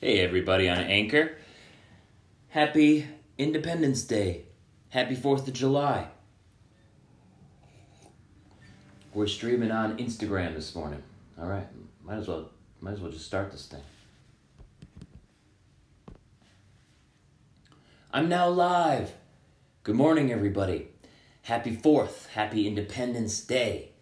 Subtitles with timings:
[0.00, 1.36] Hey, everybody on Anchor.
[2.48, 3.06] Happy
[3.38, 4.42] Independence Day.
[4.90, 6.08] Happy 4th of July.
[9.14, 11.02] We're streaming on Instagram this morning.
[11.40, 11.66] All right,
[12.02, 13.80] might as well might as well just start this thing.
[18.12, 19.12] I'm now live.
[19.84, 20.88] Good morning, everybody.
[21.42, 22.26] Happy 4th.
[22.30, 23.92] Happy Independence Day.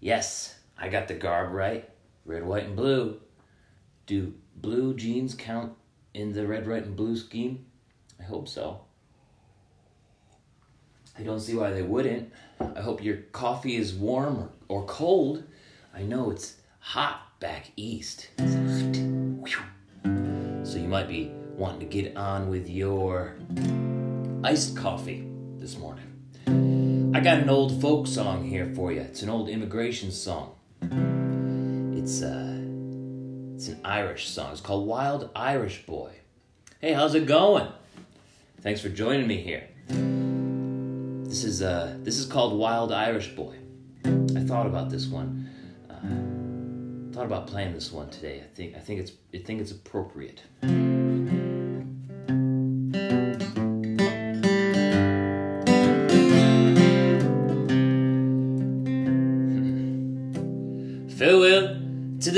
[0.00, 1.88] Yes, I got the garb right.
[2.26, 3.20] Red, white, and blue.
[4.06, 5.72] Do blue jeans count
[6.14, 7.66] in the red, white, and blue scheme?
[8.20, 8.80] I hope so.
[11.18, 12.32] I don't see why they wouldn't.
[12.60, 15.44] I hope your coffee is warm or, or cold.
[15.94, 18.28] I know it's hot back east.
[20.62, 23.36] So you might be wanting to get on with your
[24.44, 25.26] iced coffee
[25.58, 26.04] this morning.
[27.14, 29.00] I got an old folk song here for you.
[29.00, 30.54] It's an old immigration song.
[31.96, 32.57] It's uh
[33.58, 34.52] it's an Irish song.
[34.52, 36.12] It's called Wild Irish Boy.
[36.80, 37.66] Hey, how's it going?
[38.60, 39.64] Thanks for joining me here.
[41.28, 43.56] This is uh this is called Wild Irish Boy.
[44.04, 45.50] I thought about this one.
[45.90, 48.44] Uh, thought about playing this one today.
[48.44, 50.40] I think I think it's I think it's appropriate.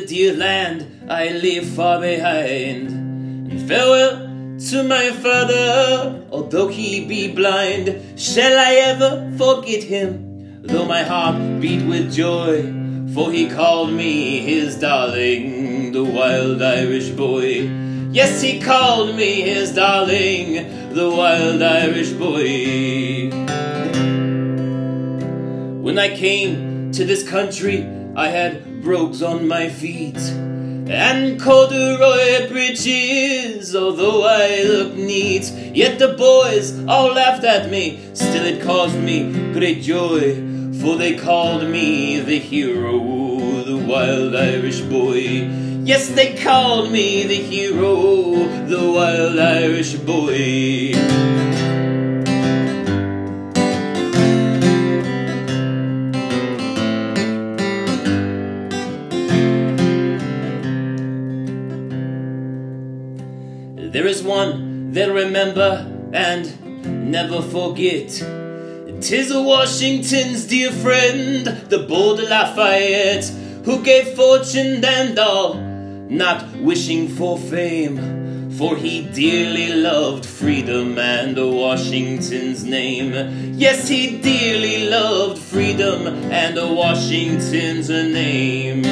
[0.00, 7.32] The dear land I leave far behind, and farewell to my father, although he be
[7.32, 8.20] blind.
[8.20, 12.74] Shall I ever forget him, though my heart beat with joy?
[13.14, 17.70] For he called me his darling, the wild Irish boy.
[18.12, 23.30] Yes, he called me his darling, the wild Irish boy.
[25.80, 33.74] When I came to this country, I had brogues on my feet and corduroy breeches,
[33.74, 35.50] although I looked neat.
[35.74, 40.36] Yet the boys all laughed at me, still it caused me great joy,
[40.80, 45.50] for they called me the hero, the wild Irish boy.
[45.82, 48.34] Yes, they called me the hero,
[48.68, 50.92] the wild Irish boy.
[64.96, 68.08] They'll remember and never forget.
[69.02, 73.26] Tis Washington's dear friend, the bold Lafayette,
[73.66, 75.54] who gave fortune and all,
[76.08, 78.50] not wishing for fame.
[78.56, 83.52] For he dearly loved freedom and Washington's name.
[83.52, 88.82] Yes, he dearly loved freedom and Washington's name.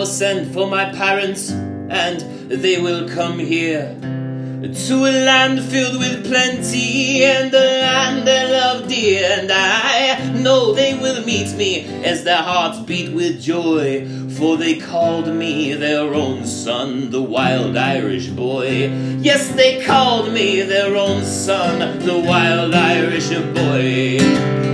[0.00, 6.24] Will send for my parents, and they will come here to a land filled with
[6.24, 9.28] plenty and a land they love dear.
[9.38, 14.78] And I know they will meet me as their hearts beat with joy, for they
[14.78, 18.88] called me their own son, the wild Irish boy.
[19.20, 24.69] Yes, they called me their own son, the wild Irish boy.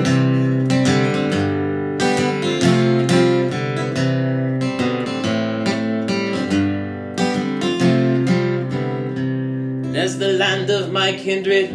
[10.66, 11.70] Land of my kindred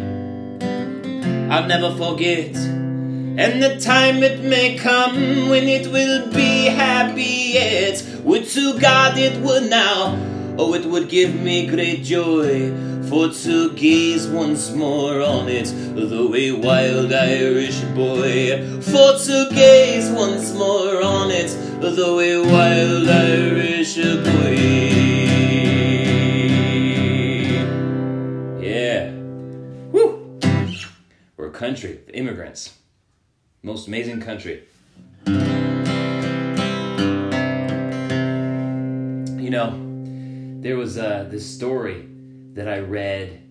[1.50, 2.56] I'll never forget.
[2.56, 8.02] And the time it may come when it will be happy yet.
[8.24, 10.16] Would to God it would now,
[10.58, 12.72] oh, it would give me great joy.
[13.08, 18.80] For to gaze once more on it, though a wild Irish boy.
[18.80, 21.50] For to gaze once more on it,
[21.80, 24.91] though a wild Irish boy.
[31.62, 32.76] Country of immigrants.
[33.62, 34.64] Most amazing country.
[39.40, 39.80] You know,
[40.60, 42.08] there was uh, this story
[42.54, 43.42] that I read.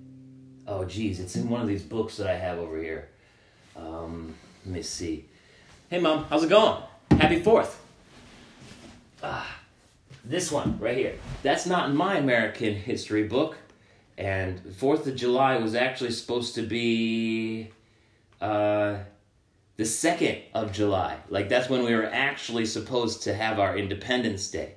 [0.68, 3.08] Oh, geez, it's in one of these books that I have over here.
[3.78, 4.36] Um,
[4.66, 5.24] let me see.
[5.90, 6.84] Hey, Mom, how's it going?
[7.12, 7.76] Happy 4th.
[9.24, 9.58] Ah,
[10.26, 11.16] this one right here.
[11.44, 13.56] That's not in my American history book.
[14.18, 17.72] And 4th of July was actually supposed to be
[18.42, 18.98] uh,
[19.78, 21.18] the 2nd of July.
[21.30, 24.76] Like, that's when we were actually supposed to have our Independence Day.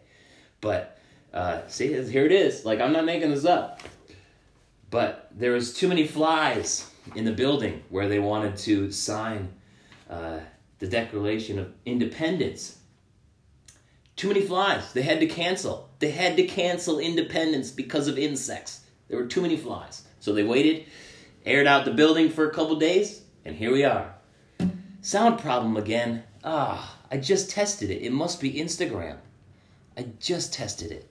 [0.60, 0.98] But,
[1.32, 2.64] uh, see, here it is.
[2.64, 3.80] Like, I'm not making this up.
[4.90, 9.52] But there was too many flies in the building where they wanted to sign
[10.08, 10.38] uh,
[10.78, 12.78] the Declaration of Independence.
[14.16, 14.92] Too many flies.
[14.92, 15.90] They had to cancel.
[15.98, 18.84] They had to cancel independence because of insects.
[19.08, 20.06] There were too many flies.
[20.20, 20.86] So they waited,
[21.44, 24.14] aired out the building for a couple days, and here we are.
[25.00, 26.24] Sound problem again.
[26.42, 28.02] Ah, I just tested it.
[28.02, 29.18] It must be Instagram.
[29.96, 31.10] I just tested it.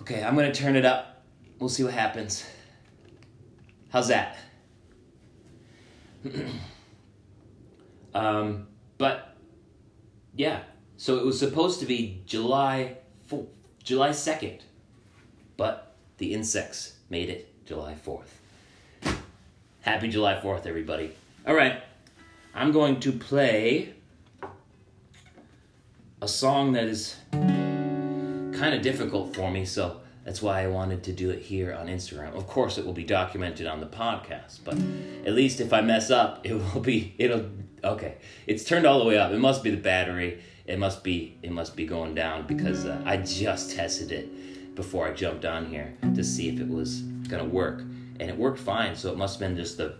[0.00, 1.22] Okay, I'm to turn it up.
[1.58, 2.44] We'll see what happens.
[3.90, 4.36] How's that?
[8.14, 8.66] um,
[8.98, 9.36] but
[10.34, 10.62] yeah,
[10.96, 12.96] so it was supposed to be July
[13.30, 13.46] 4th,
[13.84, 14.60] July 2nd,
[15.56, 18.41] but the insects made it July 4th.
[19.82, 21.10] Happy July 4th, everybody.
[21.44, 21.82] All right,
[22.54, 23.94] I'm going to play
[26.20, 31.12] a song that is kind of difficult for me, so that's why I wanted to
[31.12, 32.36] do it here on Instagram.
[32.36, 34.74] Of course, it will be documented on the podcast, but
[35.26, 37.46] at least if I mess up, it will be it'll
[37.82, 38.18] okay.
[38.46, 39.32] It's turned all the way up.
[39.32, 40.44] It must be the battery.
[40.64, 45.08] It must be it must be going down because uh, I just tested it before
[45.08, 47.82] I jumped on here to see if it was gonna work,
[48.20, 48.94] and it worked fine.
[48.96, 49.96] So it must have been just the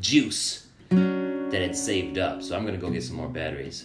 [0.00, 2.42] juice that had saved up.
[2.42, 3.84] So I'm gonna go get some more batteries.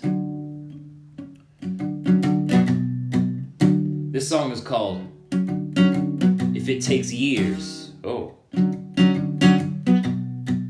[4.12, 5.08] This song is called
[6.56, 7.92] If It Takes Years.
[8.04, 8.34] Oh.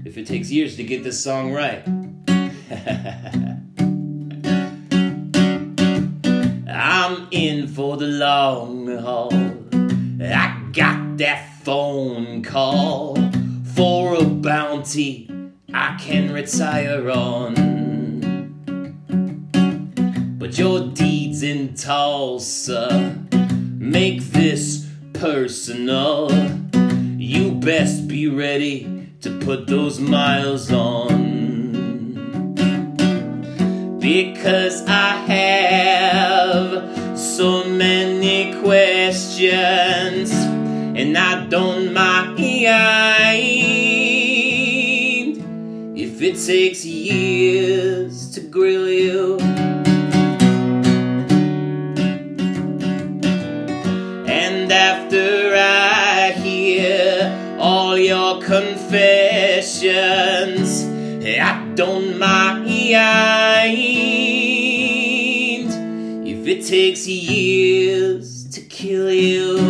[0.06, 1.88] If it takes years to get this song right.
[6.69, 9.33] I'm in for the long haul.
[10.21, 13.18] I got that phone call
[13.75, 15.30] for a bounty
[15.74, 17.56] I can retire on.
[20.40, 26.31] But your deeds in Tulsa make this personal.
[27.18, 32.56] You best be ready to put those miles on.
[34.00, 40.37] Because I have so many questions,
[41.18, 42.38] I don't mind
[45.98, 49.40] if it takes years to grill you.
[54.28, 60.86] And after I hear all your confessions,
[61.25, 62.48] I don't mind
[66.48, 69.67] if it takes years to kill you.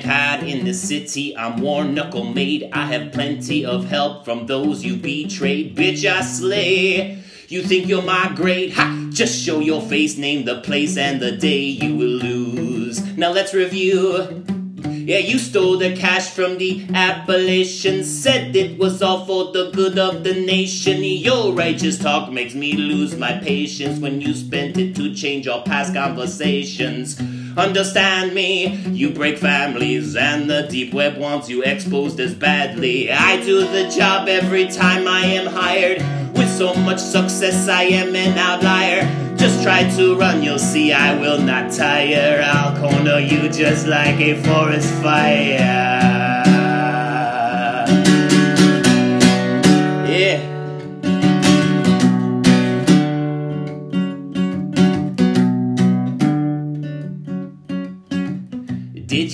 [0.00, 2.68] Can't hide in the city, I'm war knuckle made.
[2.72, 5.76] I have plenty of help from those you betrayed.
[5.76, 7.22] Bitch, I slay.
[7.46, 8.72] You think you're my great?
[8.72, 9.10] Ha!
[9.12, 13.16] Just show your face, name the place and the day you will lose.
[13.16, 14.44] Now let's review.
[14.84, 19.96] Yeah, you stole the cash from the Appalachians, said it was all for the good
[19.96, 21.04] of the nation.
[21.04, 25.62] Your righteous talk makes me lose my patience when you spent it to change our
[25.62, 27.20] past conversations.
[27.56, 33.12] Understand me, you break families, and the deep web wants you exposed as badly.
[33.12, 35.98] I do the job every time I am hired.
[36.36, 39.36] With so much success, I am an outlier.
[39.36, 42.42] Just try to run, you'll see I will not tire.
[42.44, 45.93] I'll corner you just like a forest fire.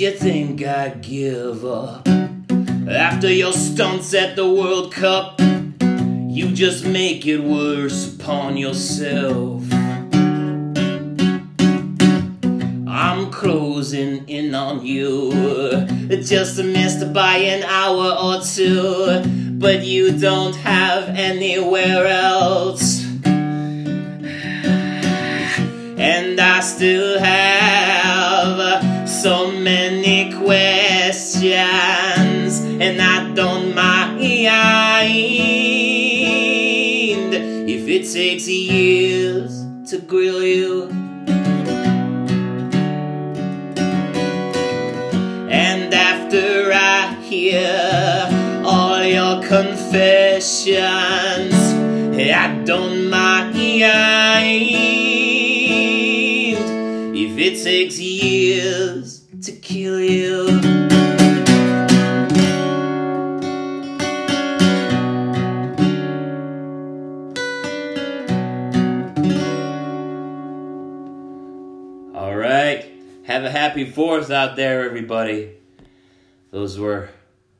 [0.01, 2.09] You think I'd give up?
[2.89, 9.63] After your stunts at the World Cup, you just make it worse upon yourself.
[12.89, 15.33] I'm closing in on you,
[16.23, 19.23] just missed by an hour or two,
[19.59, 23.00] but you don't have anywhere else.
[32.59, 34.21] And I don't mind
[37.33, 40.89] if it takes years to grill you.
[45.49, 50.75] And after I hear all your confessions,
[52.19, 53.55] I don't mind
[57.15, 60.70] if it takes years to kill you.
[73.31, 75.53] Have a happy fourth out there, everybody.
[76.51, 77.11] Those were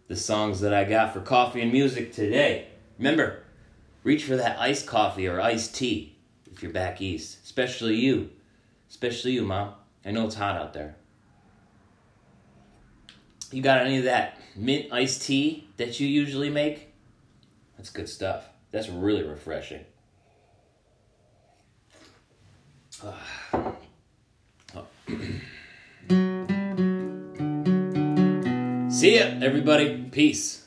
[0.09, 2.67] the songs that I got for coffee and music today.
[2.99, 3.45] Remember,
[4.03, 6.17] reach for that iced coffee or iced tea
[6.51, 7.39] if you're back east.
[7.45, 8.31] Especially you.
[8.89, 9.75] Especially you, Mom.
[10.05, 10.97] I know it's hot out there.
[13.53, 16.93] You got any of that mint iced tea that you usually make?
[17.77, 18.49] That's good stuff.
[18.73, 19.85] That's really refreshing.
[23.05, 23.77] Ah.
[24.75, 24.87] Oh.
[29.01, 29.97] See ya, everybody.
[30.13, 30.60] Peace.